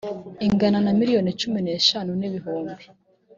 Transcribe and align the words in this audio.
ingana 0.45 0.79
na 0.85 0.91
miliyoni 0.99 1.31
cumi 1.39 1.59
n 1.61 1.67
eshanu 1.77 2.11
n 2.15 2.21
ibihunbi 2.27 2.83